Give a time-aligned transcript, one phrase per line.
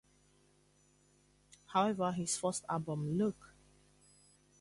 [1.67, 3.53] However, his first album, Look!